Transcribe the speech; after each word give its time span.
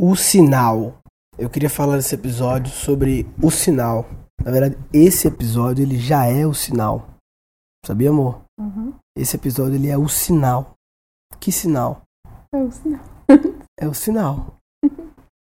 O 0.00 0.16
sinal. 0.16 0.98
Eu 1.38 1.48
queria 1.48 1.70
falar 1.70 1.96
nesse 1.96 2.14
episódio 2.14 2.72
sobre 2.72 3.26
o 3.42 3.50
sinal. 3.50 4.06
Na 4.44 4.50
verdade, 4.50 4.76
esse 4.92 5.28
episódio 5.28 5.84
ele 5.84 5.98
já 5.98 6.26
é 6.26 6.44
o 6.44 6.52
sinal. 6.52 7.10
Sabia, 7.86 8.10
amor? 8.10 8.42
Uhum. 8.58 8.92
Esse 9.16 9.36
episódio 9.36 9.76
ele 9.76 9.88
é 9.88 9.96
o 9.96 10.08
sinal. 10.08 10.74
Que 11.38 11.52
sinal? 11.52 12.02
É 12.52 12.58
o 12.58 12.72
sinal. 12.72 13.00
É 13.78 13.88
o 13.88 13.94
sinal. 13.94 14.56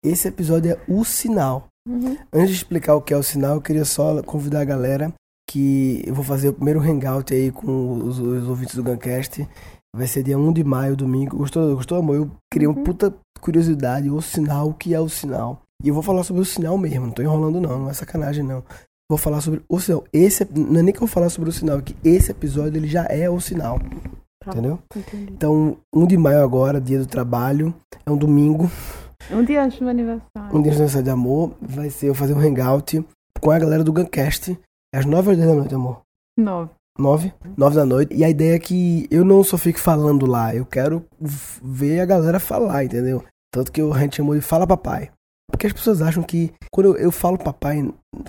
Esse 0.04 0.28
episódio 0.28 0.72
é 0.72 0.80
o 0.88 1.04
sinal. 1.04 1.68
Uhum. 1.88 2.18
Antes 2.32 2.50
de 2.50 2.56
explicar 2.56 2.96
o 2.96 3.02
que 3.02 3.14
é 3.14 3.18
o 3.18 3.24
sinal, 3.24 3.56
eu 3.56 3.62
queria 3.62 3.86
só 3.86 4.22
convidar 4.24 4.62
a 4.62 4.66
galera 4.66 5.14
que 5.50 6.04
eu 6.06 6.14
vou 6.14 6.24
fazer 6.24 6.50
o 6.50 6.54
primeiro 6.54 6.82
hangout 6.82 7.34
aí 7.34 7.52
com 7.52 7.98
os, 8.00 8.20
os 8.20 8.48
ouvintes 8.48 8.76
do 8.76 8.84
Guncast. 8.84 9.48
Vai 9.98 10.06
ser 10.08 10.22
dia 10.24 10.38
1 10.38 10.54
de 10.54 10.64
maio, 10.64 10.96
domingo. 10.96 11.38
Gostou, 11.38 11.76
gostou 11.76 11.98
amor? 11.98 12.16
Eu 12.16 12.32
criei 12.52 12.68
uma 12.68 12.78
Uhum. 12.78 12.84
puta 12.84 13.14
curiosidade. 13.42 14.10
O 14.10 14.22
sinal, 14.22 14.70
o 14.70 14.74
que 14.74 14.94
é 14.94 15.00
o 15.00 15.10
sinal? 15.10 15.62
E 15.84 15.88
eu 15.90 15.94
vou 15.94 16.04
falar 16.04 16.24
sobre 16.24 16.42
o 16.42 16.46
sinal 16.46 16.78
mesmo, 16.78 17.06
não 17.08 17.14
tô 17.14 17.22
enrolando 17.22 17.60
não, 17.62 17.80
não 17.80 17.90
é 17.90 17.94
sacanagem 17.94 18.44
não. 18.44 18.64
Vou 19.10 19.18
falar 19.18 19.42
sobre 19.42 19.62
o 19.70 19.80
sinal. 19.80 20.04
Esse, 20.14 20.48
não 20.56 20.80
é 20.80 20.84
nem 20.84 20.92
que 20.94 20.98
eu 20.98 21.08
vou 21.08 21.08
falar 21.08 21.30
sobre 21.30 21.50
o 21.50 21.54
sinal, 21.54 21.80
é 21.80 21.82
que 21.82 21.96
esse 22.04 22.32
episódio 22.32 22.78
ele 22.78 22.88
já 22.88 23.06
é 23.06 23.30
o 23.30 23.40
sinal, 23.40 23.80
Tá, 24.44 24.52
entendeu? 24.52 24.80
Entendi. 24.96 25.34
Então, 25.34 25.78
1 25.94 26.08
de 26.08 26.18
maio 26.18 26.44
agora, 26.44 26.80
dia 26.82 27.00
do 27.00 27.06
trabalho, 27.06 27.74
é 28.06 28.12
um 28.12 28.18
domingo, 28.18 28.70
Um 29.32 29.44
dia 29.44 29.64
antes 29.64 29.78
do 29.80 29.84
meu 29.84 29.92
aniversário. 29.92 30.50
um 30.58 30.62
dia 30.62 30.72
de 30.72 30.78
aniversário 30.78 31.04
de 31.04 31.10
amor, 31.10 31.54
vai 31.62 31.90
ser 31.90 32.08
eu 32.10 32.16
fazer 32.16 32.34
um 32.34 32.40
hangout 32.40 33.04
com 33.42 33.52
a 33.52 33.60
galera 33.60 33.84
do 33.84 33.94
Guncast, 33.94 34.58
às 34.94 35.06
9 35.06 35.30
horas 35.30 35.40
da 35.46 35.54
noite, 35.54 35.76
amor. 35.76 36.02
Nove. 36.98 37.34
9, 37.44 37.56
9 37.58 37.76
da 37.76 37.86
noite. 37.86 38.16
E 38.16 38.24
a 38.24 38.30
ideia 38.30 38.56
é 38.56 38.60
que 38.60 39.08
eu 39.12 39.24
não 39.24 39.44
só 39.44 39.58
fique 39.58 39.80
falando 39.80 40.26
lá, 40.26 40.56
eu 40.56 40.66
quero 40.66 41.06
ver 41.20 42.00
a 42.00 42.06
galera 42.06 42.40
falar, 42.40 42.84
entendeu? 42.84 43.24
Tanto 43.54 43.72
que 43.72 43.82
a 43.82 44.00
gente 44.00 44.18
chamou 44.18 44.36
de 44.36 44.42
Fala 44.42 44.68
Papai. 44.68 45.10
Porque 45.50 45.66
as 45.68 45.74
pessoas 45.74 46.02
acham 46.02 46.22
que, 46.24 46.54
quando 46.72 46.88
eu, 46.88 46.98
eu 46.98 47.12
falo 47.12 47.38
papai 47.38 47.78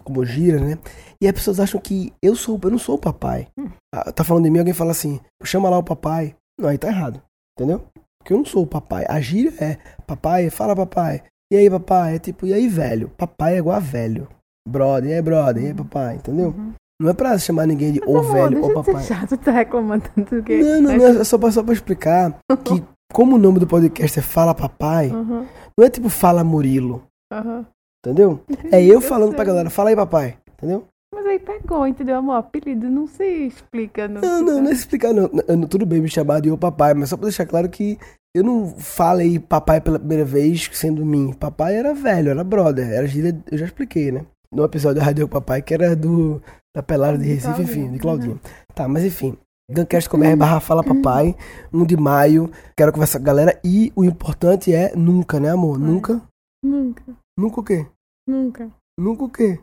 como 0.05 0.25
gira, 0.25 0.61
né? 0.61 0.79
E 1.21 1.27
as 1.27 1.33
pessoas 1.33 1.59
acham 1.59 1.81
que 1.81 2.13
eu 2.23 2.37
sou, 2.37 2.59
eu 2.63 2.71
não 2.71 2.79
sou 2.79 2.95
o 2.95 2.99
papai. 2.99 3.49
Hum. 3.59 3.69
Ah, 3.93 4.13
Tá 4.13 4.23
falando 4.23 4.45
de 4.45 4.51
mim, 4.51 4.61
alguém 4.61 4.73
fala 4.73 4.93
assim, 4.93 5.21
chama 5.45 5.69
lá 5.69 5.79
o 5.79 5.83
papai. 5.83 6.35
Não, 6.59 6.69
aí 6.69 6.79
tá 6.79 6.89
errado, 6.89 7.21
entendeu? 7.59 7.85
Porque 8.19 8.33
eu 8.33 8.39
não 8.39 8.45
sou 8.45 8.63
o 8.63 8.67
papai. 8.67 9.05
A 9.09 9.21
gíria 9.21 9.53
é 9.63 9.79
papai, 10.07 10.49
fala 10.49 10.77
papai. 10.77 11.23
E 11.53 11.57
aí, 11.57 11.69
papai? 11.69 12.17
É 12.17 12.19
tipo, 12.19 12.47
e 12.47 12.53
aí, 12.53 12.69
velho? 12.69 13.11
Papai 13.17 13.55
é 13.55 13.59
igual 13.59 13.77
a 13.77 13.81
velho. 13.81 14.29
Brother, 14.69 15.11
e 15.11 15.15
aí, 15.15 15.23
brother? 15.23 15.63
E 15.63 15.67
aí, 15.67 15.75
papai? 15.75 16.17
Entendeu? 16.17 16.49
Uhum. 16.49 16.73
Não 17.01 17.11
é 17.11 17.15
pra 17.15 17.39
chamar 17.39 17.67
ninguém 17.67 17.93
de 17.93 18.03
amor, 18.03 18.33
velho 18.33 18.51
deixa 18.61 18.67
ou 18.67 18.75
papai. 18.85 19.03
chato, 19.05 19.37
tá 19.37 19.53
reclamando 19.53 20.05
tanto 20.15 20.43
que... 20.43 20.59
Não, 20.59 20.83
não, 20.83 20.97
não, 20.97 21.07
é 21.21 21.25
só 21.25 21.39
pra, 21.39 21.51
só 21.53 21.63
pra 21.63 21.73
explicar 21.73 22.37
que, 22.65 22.83
como 23.13 23.37
o 23.37 23.39
nome 23.39 23.61
do 23.61 23.67
podcast 23.67 24.19
é 24.19 24.23
Fala 24.23 24.53
Papai, 24.55 25.09
Uhum. 25.11 25.47
não 25.79 25.87
é 25.87 25.91
tipo 25.91 26.09
Fala 26.09 26.43
Murilo, 26.43 27.03
Uhum. 27.33 27.65
entendeu? 28.05 28.41
É 28.73 28.83
eu 28.85 29.01
falando 29.01 29.29
sei. 29.29 29.37
pra 29.37 29.45
galera, 29.45 29.71
fala 29.71 29.91
aí 29.91 29.97
papai, 29.97 30.37
entendeu? 30.57 30.87
Mas 31.15 31.25
aí 31.25 31.39
pegou, 31.39 31.87
entendeu, 31.87 32.17
amor? 32.17 32.35
Apelido 32.35 32.89
não 32.91 33.07
se 33.07 33.25
explica. 33.25 34.07
No... 34.09 34.21
Não, 34.21 34.43
não, 34.43 34.61
não 34.63 34.69
é 34.71 34.73
explicar 34.73 35.13
não. 35.15 35.31
Não, 35.33 35.57
não, 35.57 35.67
Tudo 35.69 35.87
bem 35.87 36.01
me 36.03 36.09
chamar 36.09 36.41
de 36.41 36.49
eu 36.51 36.59
papai, 36.59 36.93
mas 36.95 37.09
só 37.09 37.17
pra 37.17 37.25
deixar 37.25 37.47
claro 37.47 37.69
que 37.69 37.99
eu 38.37 38.45
não 38.45 38.69
falei 38.77 39.39
papai 39.39 39.81
pela 39.81 39.99
primeira 39.99 40.25
vez 40.25 40.69
sendo 40.73 41.05
mim. 41.07 41.33
Papai 41.33 41.77
era 41.77 41.95
velho, 41.95 42.31
era 42.31 42.45
brother, 42.45 42.91
era 42.93 43.07
gíria, 43.07 43.35
eu 43.51 43.57
já 43.57 43.65
expliquei, 43.65 44.13
né? 44.13 44.27
No 44.53 44.65
episódio 44.65 44.99
da 45.01 45.05
Rádio 45.07 45.27
Papai, 45.29 45.63
que 45.63 45.73
era 45.73 45.97
do 45.97 46.43
da 46.79 46.83
pelada 46.83 47.19
de 47.19 47.25
De 47.25 47.35
Recife, 47.35 47.63
enfim, 47.63 47.91
de 47.91 47.99
Claudinho. 47.99 48.41
Tá, 48.73 48.87
mas 48.87 49.05
enfim. 49.05 49.37
Guncast.com.br 49.71 50.37
barra 50.37 50.61
Fala 50.61 50.85
Papai, 50.85 51.37
1 51.73 51.85
de 51.85 51.97
maio, 51.97 52.51
quero 52.77 52.93
conversar 52.93 53.19
com 53.19 53.25
a 53.25 53.27
galera 53.27 53.61
e 53.65 53.93
o 53.97 54.05
importante 54.05 54.73
é 54.73 54.95
nunca, 54.95 55.41
né 55.41 55.51
amor? 55.51 55.77
É. 55.77 55.81
Nunca? 55.81 56.23
Nunca, 56.65 57.03
Nunca 57.37 57.61
o 57.61 57.65
quê? 57.65 57.87
nunca. 58.29 58.71
Nunca 58.99 59.25
o 59.25 59.29
quê? 59.29 59.61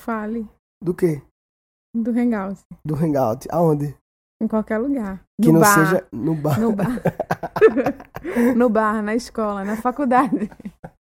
Fale 0.00 0.46
Do 0.82 0.92
quê? 0.92 1.22
do 1.94 2.10
hangout. 2.10 2.60
Do 2.84 2.94
hangout. 2.94 3.46
Aonde? 3.50 3.96
Em 4.42 4.48
qualquer 4.48 4.78
lugar. 4.78 5.22
Que 5.40 5.48
no 5.48 5.54
não 5.54 5.60
bar, 5.60 5.74
seja 5.74 6.06
no 6.12 6.34
bar. 6.34 6.60
No 6.60 6.72
bar. 6.72 7.00
no 8.56 8.68
bar, 8.68 9.02
na 9.02 9.14
escola, 9.14 9.64
na 9.64 9.76
faculdade. 9.76 10.50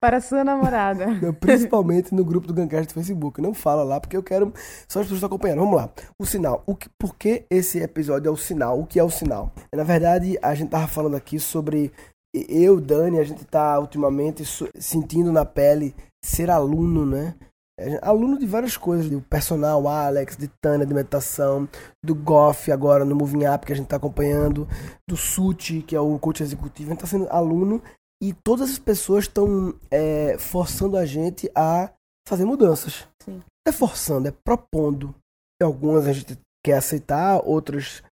Para 0.00 0.20
sua 0.20 0.44
namorada. 0.44 1.06
Principalmente 1.40 2.14
no 2.14 2.24
grupo 2.24 2.46
do 2.46 2.54
Guncast 2.54 2.88
do 2.88 2.94
Facebook. 2.94 3.40
Não 3.40 3.52
fala 3.52 3.82
lá, 3.82 3.98
porque 4.00 4.16
eu 4.16 4.22
quero. 4.22 4.52
Só 4.88 5.00
as 5.00 5.06
pessoas 5.06 5.24
acompanhando. 5.24 5.58
Vamos 5.60 5.74
lá. 5.76 5.90
O 6.20 6.24
sinal. 6.24 6.62
O 6.66 6.76
que, 6.76 6.88
por 6.98 7.16
que 7.16 7.44
esse 7.50 7.80
episódio 7.80 8.28
é 8.28 8.32
o 8.32 8.36
sinal? 8.36 8.78
O 8.78 8.86
que 8.86 8.98
é 9.00 9.02
o 9.02 9.10
sinal? 9.10 9.52
Na 9.74 9.82
verdade, 9.82 10.38
a 10.40 10.54
gente 10.54 10.70
tava 10.70 10.86
falando 10.86 11.16
aqui 11.16 11.40
sobre. 11.40 11.92
Eu, 12.32 12.80
Dani, 12.80 13.18
a 13.18 13.24
gente 13.24 13.44
tá 13.44 13.78
ultimamente 13.80 14.44
sentindo 14.78 15.32
na 15.32 15.44
pele 15.44 15.94
ser 16.24 16.50
aluno, 16.50 17.04
né? 17.04 17.34
Gente- 17.80 17.98
Aluno 18.02 18.38
de 18.38 18.44
várias 18.46 18.76
coisas, 18.76 19.08
do 19.08 19.20
personal, 19.20 19.86
Alex, 19.88 20.36
de 20.36 20.48
Tânia, 20.60 20.84
de 20.84 20.92
meditação, 20.92 21.68
do 22.04 22.14
Goff 22.14 22.70
agora 22.72 23.04
no 23.04 23.14
Moving 23.14 23.46
Up 23.46 23.64
que 23.64 23.72
a 23.72 23.76
gente 23.76 23.86
tá 23.86 23.96
acompanhando, 23.96 24.66
do 25.08 25.16
Suti, 25.16 25.82
que 25.82 25.94
é 25.96 26.00
o 26.00 26.18
coach 26.18 26.42
executivo. 26.42 26.90
A 26.90 26.94
gente 26.94 27.00
tá 27.00 27.06
sendo 27.06 27.28
aluno 27.30 27.80
e 28.22 28.32
todas 28.32 28.70
as 28.70 28.78
pessoas 28.78 29.24
estão 29.24 29.74
é, 29.90 30.36
forçando 30.38 30.96
a 30.96 31.06
gente 31.06 31.50
a 31.54 31.92
fazer 32.26 32.44
mudanças. 32.44 33.06
Sim. 33.22 33.42
É 33.66 33.72
forçando, 33.72 34.28
é 34.28 34.32
propondo. 34.32 35.14
E 35.60 35.64
algumas 35.64 36.06
a 36.06 36.12
gente 36.12 36.38
quer 36.64 36.78
aceitar, 36.78 37.40
outras 37.44 38.02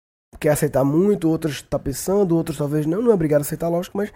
quer 0.41 0.51
aceitar 0.51 0.85
muito, 0.85 1.29
outras 1.29 1.55
está 1.55 1.79
pensando, 1.79 2.37
outras 2.37 2.59
talvez 2.59 2.87
não. 2.87 3.03
Não 3.03 3.11
é 3.11 3.15
obrigado 3.15 3.41
a 3.41 3.43
aceitar, 3.43 3.69
lógico, 3.69 3.97
mas 3.97 4.13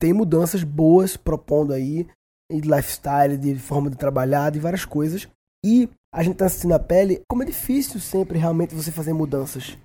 tem 0.00 0.12
mudanças 0.12 0.62
boas 0.62 1.16
propondo 1.16 1.72
aí, 1.72 2.06
de 2.50 2.60
lifestyle, 2.60 3.36
de 3.36 3.58
forma 3.58 3.90
de 3.90 3.96
trabalhar, 3.96 4.50
de 4.50 4.60
várias 4.60 4.84
coisas. 4.84 5.28
E 5.64 5.88
a 6.14 6.22
gente 6.22 6.36
tá 6.36 6.48
sentindo 6.48 6.70
na 6.70 6.78
pele 6.78 7.22
como 7.28 7.42
é 7.42 7.46
difícil 7.46 7.98
sempre 8.00 8.38
realmente 8.38 8.74
você 8.74 8.92
fazer 8.92 9.12
mudanças. 9.12 9.76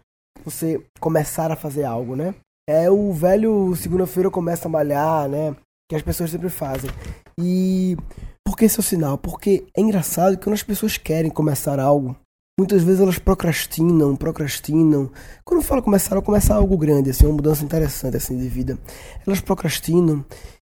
Você 0.43 0.85
começar 0.99 1.51
a 1.51 1.55
fazer 1.55 1.83
algo, 1.83 2.15
né? 2.15 2.35
É 2.69 2.87
o 2.87 3.11
velho 3.11 3.75
segunda-feira 3.75 4.29
começa 4.29 4.67
a 4.67 4.71
malhar, 4.71 5.27
né? 5.27 5.55
Que 5.89 5.95
as 5.95 6.03
pessoas 6.03 6.29
sempre 6.29 6.49
fazem. 6.49 6.87
E 7.41 7.97
por 8.45 8.55
que 8.55 8.65
esse 8.65 8.77
é 8.77 8.81
o 8.81 8.83
sinal? 8.83 9.17
Porque 9.17 9.65
é 9.75 9.81
engraçado 9.81 10.37
que 10.37 10.43
quando 10.43 10.53
as 10.53 10.61
pessoas 10.61 10.95
querem 10.95 11.31
começar 11.31 11.79
algo, 11.79 12.15
muitas 12.59 12.83
vezes 12.83 13.01
elas 13.01 13.17
procrastinam, 13.17 14.15
procrastinam. 14.15 15.09
Quando 15.43 15.61
eu 15.61 15.65
falo 15.65 15.81
começar, 15.81 16.15
eu 16.15 16.21
começar 16.21 16.57
algo 16.57 16.77
grande, 16.77 17.09
assim, 17.09 17.25
uma 17.25 17.33
mudança 17.33 17.65
interessante 17.65 18.17
assim 18.17 18.37
de 18.37 18.47
vida. 18.47 18.77
Elas 19.25 19.41
procrastinam 19.41 20.23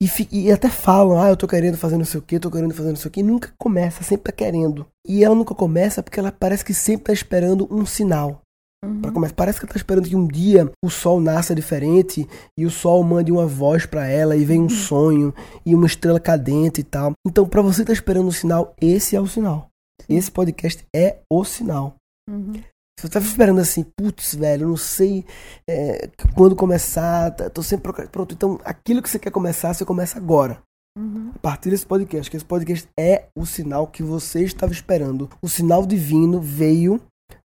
e, 0.02 0.10
e 0.32 0.50
até 0.50 0.70
falam, 0.70 1.22
ah, 1.22 1.28
eu 1.28 1.36
tô 1.36 1.46
querendo 1.46 1.78
fazer 1.78 1.98
não 1.98 2.06
sei 2.06 2.22
o 2.22 2.24
que, 2.24 2.40
tô 2.40 2.50
querendo 2.50 2.74
fazer 2.74 2.88
não 2.88 2.96
sei 2.96 3.10
o 3.10 3.12
que, 3.12 3.20
e 3.20 3.24
nunca 3.24 3.54
começa, 3.58 4.02
sempre 4.02 4.32
tá 4.32 4.32
querendo. 4.32 4.88
E 5.06 5.26
ela 5.26 5.36
nunca 5.36 5.54
começa 5.54 6.02
porque 6.02 6.22
ela 6.22 6.32
parece 6.32 6.64
que 6.64 6.74
sempre 6.74 7.08
tá 7.08 7.12
esperando 7.12 7.68
um 7.70 7.86
sinal. 7.86 8.42
Uhum. 8.84 9.02
Pra 9.02 9.12
começar. 9.12 9.36
Parece 9.36 9.60
que 9.60 9.66
ela 9.66 9.74
tá 9.74 9.78
esperando 9.78 10.10
que 10.10 10.16
um 10.16 10.28
dia 10.28 10.72
o 10.84 10.90
sol 10.90 11.22
nasça 11.22 11.54
diferente 11.54 12.28
e 12.58 12.66
o 12.66 12.72
sol 12.72 13.04
mande 13.04 13.32
uma 13.32 13.46
voz 13.46 13.86
pra 13.86 14.08
ela 14.08 14.36
e 14.36 14.44
vem 14.44 14.62
um 14.62 14.70
sonho 14.70 15.34
e 15.66 15.76
uma 15.76 15.86
estrela 15.86 16.20
cadente 16.20 16.82
e 16.82 16.84
tal. 16.84 17.14
Então, 17.26 17.48
pra 17.48 17.62
você 17.62 17.86
tá 17.86 17.94
esperando 17.94 18.28
um 18.28 18.32
sinal, 18.32 18.74
esse 18.82 19.16
é 19.16 19.22
o 19.22 19.28
sinal. 19.28 19.68
Esse 20.10 20.32
podcast 20.32 20.84
é 20.96 21.20
o 21.32 21.44
sinal. 21.44 21.96
Uhum. 22.30 22.54
Se 23.00 23.08
você 23.08 23.10
tava 23.10 23.26
esperando 23.26 23.60
assim, 23.60 23.84
putz, 23.98 24.36
velho, 24.36 24.64
eu 24.64 24.70
não 24.70 24.78
sei 24.78 25.26
é, 25.68 26.10
quando 26.36 26.56
começar, 26.56 27.32
tá- 27.32 27.50
tô 27.50 27.64
sempre 27.64 27.92
pronto. 28.08 28.34
Então, 28.34 28.60
aquilo 28.64 29.02
que 29.02 29.10
você 29.10 29.18
quer 29.18 29.32
começar, 29.32 29.74
você 29.74 29.86
começa 29.86 30.18
agora. 30.18 30.62
Uhum. 30.98 31.32
A 31.36 31.40
partir 31.40 31.70
desse 31.70 31.86
podcast, 31.86 32.30
que 32.30 32.36
esse 32.38 32.46
podcast 32.46 32.88
é 33.00 33.28
o 33.36 33.46
sinal 33.46 33.88
que 33.88 34.04
você 34.04 34.44
estava 34.44 34.72
esperando. 34.72 35.30
O 35.42 35.48
sinal 35.48 35.86
divino 35.86 36.40
veio, 36.42 37.02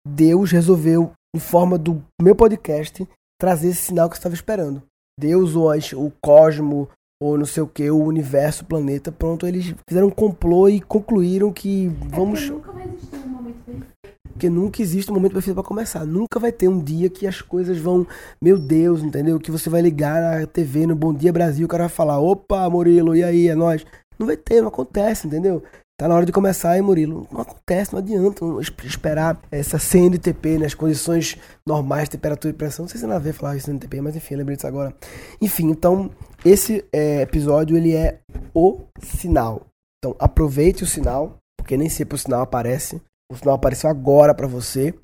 Deus 0.07 0.51
resolveu, 0.51 1.13
em 1.37 1.39
forma 1.39 1.77
do 1.77 2.03
meu 2.21 2.35
podcast, 2.35 3.07
trazer 3.39 3.69
esse 3.69 3.83
sinal 3.83 4.09
que 4.09 4.17
você 4.17 4.21
estava 4.21 4.35
esperando. 4.35 4.83
Deus 5.21 5.55
ou 5.55 5.71
o 5.71 6.13
cosmo, 6.21 6.89
ou 7.23 7.39
não 7.39 7.47
sei 7.47 7.63
o 7.63 7.67
que, 7.67 7.91
o 7.91 8.03
universo, 8.03 8.63
o 8.63 8.67
planeta, 8.67 9.13
pronto, 9.13 9.47
eles 9.47 9.75
fizeram 9.89 10.09
um 10.09 10.10
complô 10.10 10.69
e 10.69 10.81
concluíram 10.81 11.53
que 11.53 11.89
vamos. 12.09 12.49
nunca 12.49 12.72
vai 12.72 12.89
existir 12.89 13.16
um 13.16 13.28
momento 13.28 13.57
perfeito. 13.65 13.87
Porque 14.33 14.51
nunca 14.51 14.83
existe 14.83 15.10
um 15.10 15.15
momento 15.15 15.33
perfeito 15.33 15.55
para 15.55 15.65
começar. 15.65 16.05
Nunca 16.05 16.39
vai 16.39 16.53
ter 16.53 16.69
um 16.69 16.78
dia 16.78 17.09
que 17.09 17.27
as 17.27 17.41
coisas 17.41 17.78
vão. 17.78 18.07
Meu 18.41 18.59
Deus, 18.59 19.03
entendeu? 19.03 19.41
Que 19.41 19.51
você 19.51 19.71
vai 19.71 19.81
ligar 19.81 20.21
na 20.21 20.47
TV, 20.47 20.87
no 20.87 20.95
Bom 20.95 21.15
Dia 21.15 21.33
Brasil, 21.33 21.65
o 21.65 21.69
cara 21.69 21.84
vai 21.84 21.95
falar: 21.95 22.19
opa, 22.19 22.69
Murilo, 22.69 23.16
e 23.16 23.25
aí, 23.25 23.49
é 23.49 23.55
nóis. 23.55 23.84
Não 24.19 24.27
vai 24.27 24.37
ter, 24.37 24.60
não 24.60 24.69
acontece, 24.69 25.27
entendeu? 25.27 25.63
Tá 25.98 26.07
na 26.09 26.15
hora 26.15 26.27
de 26.27 26.33
começar, 26.33 26.77
hein, 26.77 26.83
Murilo? 26.83 27.27
Não 27.33 27.41
acontece, 27.41 27.93
não 27.95 28.01
adianta 28.01 28.45
não 28.45 28.60
es- 28.60 28.71
esperar 28.84 29.41
essa 29.51 29.78
CNTP, 29.78 30.59
né? 30.59 30.66
As 30.66 30.75
condições 30.75 31.39
normais 31.66 32.09
temperatura 32.10 32.53
e 32.53 32.57
pressão. 32.57 32.83
Não 32.83 32.89
sei 32.91 33.01
se 33.01 33.07
nada 33.07 33.16
a 33.19 33.22
ver 33.22 33.33
falar 33.33 33.57
isso 33.57 33.66
CNTP, 33.66 34.03
mas 34.03 34.15
enfim, 34.15 34.34
lembrei 34.37 34.57
disso 34.57 34.66
agora. 34.66 34.95
Enfim, 35.41 35.71
então, 35.71 36.10
esse 36.45 36.84
é, 36.93 37.22
episódio, 37.22 37.78
ele 37.78 37.95
é 37.95 38.21
o 38.54 38.81
sinal. 39.03 39.63
Então, 39.98 40.15
aproveite 40.19 40.84
o 40.84 40.87
sinal, 40.87 41.39
porque 41.59 41.78
nem 41.78 41.89
sempre 41.89 42.15
o 42.15 42.19
sinal 42.19 42.43
aparece. 42.43 43.01
O 43.33 43.37
sinal 43.37 43.54
apareceu 43.54 43.89
agora 43.89 44.34
pra 44.34 44.47
você. 44.47 44.95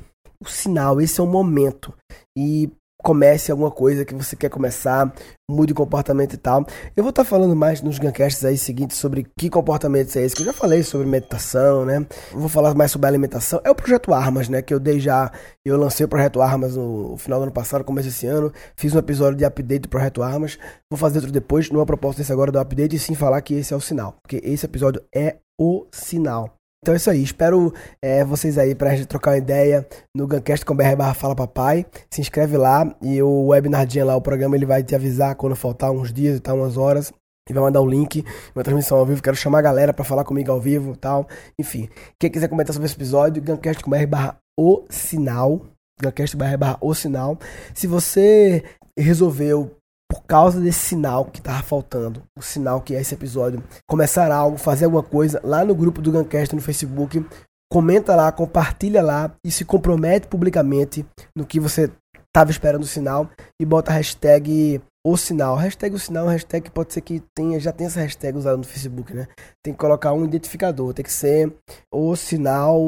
O 0.45 0.49
sinal, 0.49 1.01
esse 1.01 1.19
é 1.21 1.25
o 1.25 1.27
momento. 1.27 1.95
E 2.37 2.71
comece 3.03 3.51
alguma 3.51 3.71
coisa 3.71 4.05
que 4.05 4.15
você 4.15 4.37
quer 4.37 4.49
começar, 4.49 5.13
mude 5.51 5.73
o 5.73 5.77
comportamento 5.77 6.35
e 6.35 6.37
tal. 6.37 6.65
Eu 6.97 7.03
vou 7.03 7.11
estar 7.11 7.25
tá 7.25 7.29
falando 7.29 7.55
mais 7.55 7.83
nos 7.83 7.99
Guncasts 7.99 8.45
aí 8.45 8.57
seguintes 8.57 8.97
sobre 8.97 9.27
que 9.37 9.51
comportamentos 9.51 10.15
é 10.17 10.25
esse, 10.25 10.35
que 10.35 10.43
eu 10.43 10.47
já 10.47 10.53
falei 10.53 10.83
sobre 10.83 11.07
meditação, 11.07 11.85
né? 11.85 12.07
vou 12.33 12.49
falar 12.49 12.75
mais 12.75 12.91
sobre 12.91 13.09
alimentação. 13.09 13.61
É 13.65 13.71
o 13.71 13.75
projeto 13.75 14.15
Armas, 14.15 14.49
né? 14.49 14.63
Que 14.63 14.73
eu 14.73 14.81
dei 14.81 15.01
já, 15.01 15.31
eu 15.65 15.77
lancei 15.77 16.07
o 16.07 16.09
projeto 16.09 16.41
Armas 16.41 16.77
no 16.77 17.17
final 17.17 17.39
do 17.39 17.45
ano 17.45 17.53
passado, 17.53 17.85
começo 17.85 18.09
desse 18.09 18.27
ano. 18.27 18.53
Fiz 18.77 18.95
um 18.95 18.99
episódio 18.99 19.37
de 19.37 19.45
update 19.45 19.83
do 19.83 19.89
projeto 19.89 20.23
Armas. 20.23 20.59
Vou 20.91 20.99
fazer 20.99 21.19
outro 21.19 21.33
depois, 21.33 21.71
numa 21.71 21.87
proposta 21.87 22.23
desse 22.23 22.33
agora 22.33 22.53
do 22.53 22.59
update, 22.59 22.97
e 22.97 22.99
sim 22.99 23.15
falar 23.15 23.41
que 23.43 23.55
esse 23.55 23.75
é 23.75 23.77
o 23.77 23.81
sinal. 23.81 24.17
Porque 24.23 24.41
esse 24.45 24.65
episódio 24.65 25.03
é 25.15 25.37
o 25.59 25.87
sinal. 25.93 26.62
Então 26.83 26.95
é 26.95 26.97
isso 26.97 27.11
aí. 27.11 27.23
Espero 27.23 27.73
é, 28.03 28.25
vocês 28.25 28.59
aí 28.59 28.75
pra 28.75 28.97
gente 28.97 29.07
trocar 29.07 29.31
uma 29.31 29.39
ideia 29.39 29.87
no 30.17 30.27
Guncast 30.27 30.67
com 30.67 30.75
BR 30.75 30.97
barra 30.97 31.15
Fala 31.15 31.37
Papai. 31.37 31.87
Se 32.11 32.21
inscreve 32.21 32.57
lá 32.57 32.93
e 33.01 33.23
o 33.23 33.47
webinardinha 33.47 34.05
lá, 34.05 34.17
o 34.17 34.21
programa, 34.21 34.57
ele 34.57 34.67
vai 34.67 34.83
te 34.83 34.93
avisar 34.93 35.37
quando 35.37 35.55
faltar 35.55 35.93
uns 35.93 36.13
dias 36.13 36.39
e 36.39 36.41
tal, 36.41 36.57
umas 36.57 36.77
horas. 36.77 37.13
E 37.49 37.53
vai 37.53 37.63
mandar 37.63 37.81
o 37.81 37.85
um 37.85 37.89
link, 37.89 38.25
uma 38.53 38.65
transmissão 38.65 38.99
ao 38.99 39.07
vivo. 39.07 39.23
Quero 39.23 39.37
chamar 39.37 39.61
a 39.61 39.63
galera 39.63 39.93
para 39.93 40.05
falar 40.05 40.25
comigo 40.25 40.51
ao 40.51 40.61
vivo 40.61 40.97
tal. 40.97 41.29
Enfim, 41.57 41.89
quem 42.19 42.29
quiser 42.29 42.49
comentar 42.49 42.75
sobre 42.75 42.87
esse 42.87 42.97
episódio, 42.97 43.41
Guncast 43.41 43.83
com 43.85 43.91
BR 43.91 44.07
barra 44.07 44.37
o 44.59 44.85
sinal. 44.91 45.61
Guncast 46.03 46.37
barra 46.37 46.57
barra 46.57 46.79
o 46.81 46.93
sinal. 46.95 47.39
Se 47.73 47.87
você 47.87 48.65
resolveu 48.99 49.71
por 50.13 50.25
causa 50.25 50.61
desse 50.61 50.81
sinal 50.81 51.25
que 51.25 51.41
tava 51.41 51.63
faltando, 51.63 52.23
o 52.37 52.43
sinal 52.43 52.83
que 52.83 52.95
é 52.95 53.01
esse 53.01 53.15
episódio, 53.15 53.65
começar 53.89 54.31
algo, 54.31 54.59
fazer 54.59 54.85
alguma 54.85 55.03
coisa 55.03 55.41
lá 55.43 55.65
no 55.65 55.75
grupo 55.75 56.03
do 56.03 56.13
Guncast 56.13 56.55
no 56.55 56.61
Facebook, 56.61 57.25
comenta 57.73 58.15
lá, 58.15 58.31
compartilha 58.31 59.03
lá 59.03 59.35
e 59.43 59.51
se 59.51 59.65
compromete 59.65 60.29
publicamente 60.29 61.07
no 61.35 61.47
que 61.47 61.59
você 61.59 61.91
tava 62.31 62.51
esperando 62.51 62.83
o 62.83 62.87
sinal 62.87 63.31
e 63.59 63.65
bota 63.65 63.91
a 63.91 63.95
hashtag 63.95 64.83
o 65.03 65.17
sinal. 65.17 65.57
Hashtag 65.57 65.97
o 65.97 65.99
sinal, 65.99 66.27
hashtag 66.27 66.71
pode 66.71 66.93
ser 66.93 67.01
que 67.01 67.23
tenha, 67.35 67.59
já 67.59 67.73
tenha 67.73 67.89
essa 67.89 68.01
hashtag 68.01 68.37
usada 68.37 68.59
no 68.59 68.65
Facebook, 68.65 69.15
né? 69.15 69.27
Tem 69.65 69.73
que 69.73 69.81
colocar 69.81 70.13
um 70.13 70.27
identificador, 70.27 70.93
tem 70.93 71.07
que 71.07 71.11
ser 71.11 71.51
o 71.91 72.15
sinal 72.17 72.79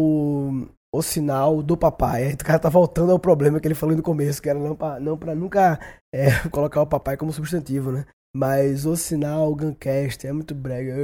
o 0.94 1.02
sinal 1.02 1.60
do 1.60 1.76
papai. 1.76 2.24
Aí 2.24 2.34
o 2.34 2.38
cara 2.38 2.58
tá 2.58 2.68
voltando 2.68 3.10
ao 3.10 3.18
problema 3.18 3.58
que 3.58 3.66
ele 3.66 3.74
falou 3.74 3.96
no 3.96 4.02
começo, 4.02 4.40
que 4.40 4.48
era 4.48 4.58
não 4.58 4.76
pra, 4.76 5.00
não 5.00 5.18
pra 5.18 5.34
nunca 5.34 5.78
é, 6.14 6.26
colocar 6.50 6.80
o 6.82 6.86
papai 6.86 7.16
como 7.16 7.32
substantivo, 7.32 7.90
né? 7.90 8.06
Mas 8.36 8.86
o 8.86 8.96
sinal 8.96 9.54
Guncast 9.54 10.26
é 10.26 10.32
muito 10.32 10.54
brega. 10.54 10.94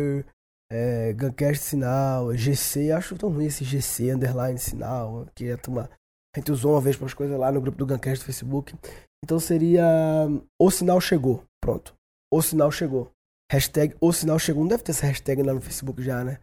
É, 0.72 1.12
Guncast 1.12 1.64
sinal, 1.64 2.32
GC, 2.36 2.92
acho 2.92 3.16
tão 3.16 3.30
ruim 3.30 3.46
esse 3.46 3.64
GC, 3.64 4.12
underline 4.12 4.58
sinal, 4.58 5.26
que 5.34 5.50
a 5.50 5.58
turma. 5.58 5.90
A 6.34 6.38
gente 6.38 6.52
usou 6.52 6.74
uma 6.74 6.80
vez 6.80 6.96
para 6.96 7.06
as 7.06 7.14
coisas 7.14 7.36
lá 7.36 7.50
no 7.50 7.60
grupo 7.60 7.76
do 7.76 7.86
Guncast 7.86 8.22
do 8.22 8.26
Facebook. 8.26 8.76
Então 9.24 9.40
seria 9.40 9.84
O 10.60 10.70
sinal 10.70 11.00
chegou. 11.00 11.42
Pronto. 11.60 11.92
O 12.32 12.40
sinal 12.40 12.70
chegou. 12.70 13.10
Hashtag 13.50 13.96
O 14.00 14.12
sinal 14.12 14.38
chegou. 14.38 14.62
Não 14.62 14.68
deve 14.68 14.84
ter 14.84 14.92
essa 14.92 15.06
hashtag 15.06 15.42
lá 15.42 15.52
no 15.52 15.60
Facebook 15.60 16.00
já, 16.00 16.22
né? 16.22 16.38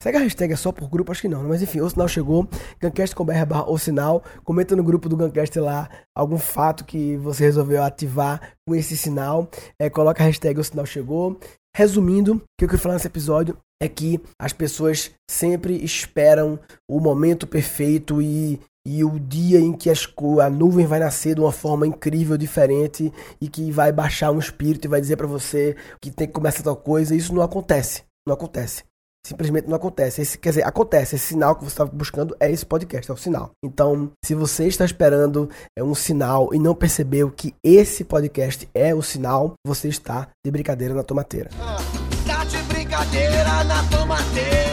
Será 0.00 0.12
que 0.12 0.18
a 0.18 0.20
hashtag 0.20 0.52
é 0.52 0.56
só 0.56 0.70
por 0.70 0.88
grupo? 0.88 1.10
Acho 1.10 1.22
que 1.22 1.28
não, 1.28 1.42
mas 1.42 1.60
enfim, 1.60 1.80
o 1.80 1.90
sinal 1.90 2.06
chegou. 2.06 2.48
Gancast 2.80 3.16
com 3.16 3.24
BR 3.24 3.44
barra 3.44 3.68
o 3.68 3.76
sinal. 3.76 4.22
Comenta 4.44 4.76
no 4.76 4.84
grupo 4.84 5.08
do 5.08 5.16
Gancast 5.16 5.58
lá 5.58 5.90
algum 6.14 6.38
fato 6.38 6.84
que 6.84 7.16
você 7.16 7.42
resolveu 7.42 7.82
ativar 7.82 8.54
com 8.64 8.76
esse 8.76 8.96
sinal. 8.96 9.50
É, 9.76 9.90
coloca 9.90 10.22
a 10.22 10.26
hashtag 10.26 10.60
o 10.60 10.62
sinal 10.62 10.86
chegou. 10.86 11.36
Resumindo, 11.76 12.34
o 12.34 12.42
que 12.56 12.64
eu 12.64 12.68
quero 12.68 12.80
falar 12.80 12.94
nesse 12.94 13.08
episódio 13.08 13.58
é 13.82 13.88
que 13.88 14.20
as 14.40 14.52
pessoas 14.52 15.10
sempre 15.28 15.84
esperam 15.84 16.60
o 16.88 17.00
momento 17.00 17.44
perfeito 17.44 18.22
e, 18.22 18.60
e 18.86 19.02
o 19.02 19.18
dia 19.18 19.58
em 19.58 19.72
que 19.72 19.90
as, 19.90 20.06
a 20.40 20.48
nuvem 20.48 20.86
vai 20.86 21.00
nascer 21.00 21.34
de 21.34 21.40
uma 21.40 21.52
forma 21.52 21.88
incrível, 21.88 22.36
diferente 22.36 23.12
e 23.40 23.48
que 23.48 23.72
vai 23.72 23.90
baixar 23.90 24.30
um 24.30 24.38
espírito 24.38 24.84
e 24.84 24.88
vai 24.88 25.00
dizer 25.00 25.16
para 25.16 25.26
você 25.26 25.74
que 26.00 26.12
tem 26.12 26.28
que 26.28 26.32
começar 26.32 26.62
tal 26.62 26.76
coisa. 26.76 27.16
Isso 27.16 27.34
não 27.34 27.42
acontece. 27.42 28.04
Não 28.24 28.34
acontece 28.34 28.87
simplesmente 29.26 29.68
não 29.68 29.76
acontece. 29.76 30.22
Esse, 30.22 30.38
quer 30.38 30.50
dizer, 30.50 30.66
acontece. 30.66 31.16
Esse 31.16 31.28
sinal 31.28 31.54
que 31.54 31.64
você 31.64 31.72
está 31.72 31.84
buscando 31.84 32.36
é 32.40 32.50
esse 32.50 32.64
podcast, 32.64 33.10
é 33.10 33.14
o 33.14 33.16
sinal. 33.16 33.50
Então, 33.64 34.10
se 34.24 34.34
você 34.34 34.66
está 34.66 34.84
esperando 34.84 35.48
é 35.76 35.82
um 35.82 35.94
sinal 35.94 36.50
e 36.52 36.58
não 36.58 36.74
percebeu 36.74 37.30
que 37.30 37.54
esse 37.62 38.04
podcast 38.04 38.68
é 38.74 38.94
o 38.94 39.02
sinal, 39.02 39.54
você 39.66 39.88
está 39.88 40.28
de 40.44 40.50
brincadeira 40.50 40.94
na 40.94 41.02
tomateira. 41.02 41.50
Ah, 41.60 41.78
tá 42.26 42.44
de 42.44 42.58
brincadeira 42.62 43.64
na 43.64 43.82
tomateira. 43.84 44.68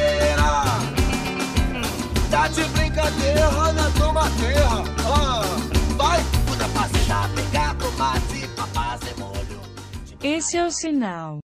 Tá 2.30 2.48
de 2.48 2.64
brincadeira 2.66 3.74
na 3.74 3.90
tomateira. 3.92 4.70
Ah, 5.06 5.42
vai, 5.98 6.20
pegar 7.36 7.76
tomate 7.76 8.48
pra 8.56 8.68
fazer 8.68 9.16
molho. 9.18 9.62
Esse 10.24 10.58
é 10.58 10.66
o 10.66 10.72
sinal. 10.72 11.45